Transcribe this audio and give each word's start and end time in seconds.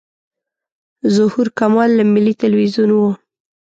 ظهور 1.15 1.47
کمال 1.59 1.89
له 1.97 2.03
ملي 2.13 2.33
تلویزیون 2.41 2.89
و. 2.95 2.99